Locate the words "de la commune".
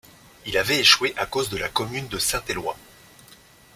1.51-2.07